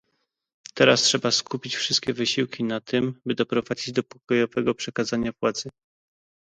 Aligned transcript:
Teraz 0.73 1.01
trzeba 1.01 1.31
skupić 1.31 1.75
wszystkie 1.75 2.13
wysiłki 2.13 2.63
na 2.63 2.81
tym, 2.81 3.21
by 3.25 3.35
doprowadzić 3.35 3.91
do 3.91 4.03
pokojowego 4.03 4.75
przekazania 4.75 5.31
władzy 5.41 5.69